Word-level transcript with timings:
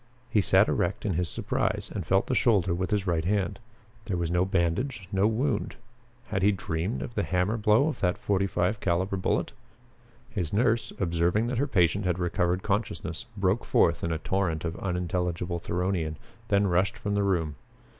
He 0.31 0.41
sat 0.41 0.67
erect 0.67 1.05
in 1.05 1.13
his 1.13 1.29
surprise 1.29 1.91
and 1.93 2.07
felt 2.07 2.25
the 2.25 2.33
shoulder 2.33 2.73
with 2.73 2.89
his 2.89 3.05
right 3.05 3.23
hand. 3.23 3.59
There 4.05 4.17
was 4.17 4.31
no 4.31 4.45
bandage, 4.45 5.07
no 5.11 5.27
wound. 5.27 5.75
Had 6.29 6.41
he 6.41 6.51
dreamed 6.51 7.03
of 7.03 7.13
the 7.13 7.21
hammer 7.21 7.55
blow 7.55 7.87
of 7.87 7.99
that 7.99 8.17
forty 8.17 8.47
five 8.47 8.79
caliber 8.79 9.15
bullet? 9.15 9.51
His 10.31 10.53
nurse, 10.53 10.91
observing 10.99 11.45
that 11.49 11.59
her 11.59 11.67
patient 11.67 12.05
had 12.05 12.17
recovered 12.17 12.63
consciousness, 12.63 13.27
broke 13.37 13.63
forth 13.63 14.03
in 14.03 14.11
a 14.11 14.17
torrent 14.17 14.65
of 14.65 14.75
unintelligible 14.77 15.59
Theronian, 15.59 16.15
then 16.47 16.65
rushed 16.65 16.97
from 16.97 17.13
the 17.13 17.21
room. 17.21 17.53